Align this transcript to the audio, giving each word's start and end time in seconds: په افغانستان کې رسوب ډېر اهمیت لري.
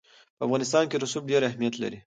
په 0.37 0.43
افغانستان 0.47 0.83
کې 0.89 1.01
رسوب 1.03 1.23
ډېر 1.31 1.41
اهمیت 1.49 1.75
لري. 1.83 1.99